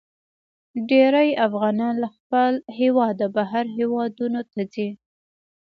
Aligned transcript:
ډیرې 0.89 1.29
افغانان 1.47 1.93
له 2.03 2.09
خپل 2.15 2.51
هیواده 2.79 3.25
بهر 3.35 3.65
هیوادونو 3.77 4.41
ته 4.51 4.61
ځي. 4.73 4.89